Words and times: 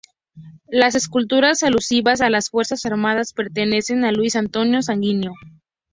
Las 0.71 0.95
esculturas 0.95 1.61
alusivas 1.61 2.21
a 2.21 2.31
las 2.31 2.49
Fuerzas 2.49 2.83
Armadas, 2.87 3.33
pertenecen 3.33 4.03
a 4.03 4.11
Luis 4.11 4.35
Antonio 4.35 4.81
Sanguino. 4.81 5.33